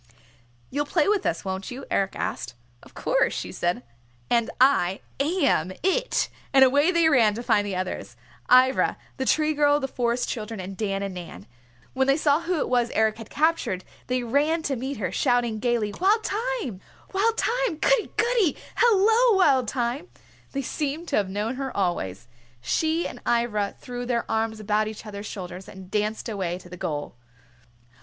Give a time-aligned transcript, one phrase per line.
[0.71, 2.55] "You'll play with us, won't you?" Eric asked.
[2.81, 3.83] "Of course," she said,
[4.31, 8.15] "and I am It!" And away they ran to find the others,
[8.49, 11.45] Ivra, the Tree Girl, the Forest Children, and Dan and Nan.
[11.93, 15.59] When those saw who it was Eric had captured they ran to meet her, shouting
[15.59, 16.81] gayly, "Wild Thyme!
[17.79, 18.11] Goody!
[18.17, 18.57] Goody!
[18.77, 20.07] Hello, Wild Thyme!"
[20.51, 22.27] They seemed to have known her always.
[22.59, 26.75] She and Ivra threw their arms about each other's shoulders and danced away to the
[26.77, 27.13] goal.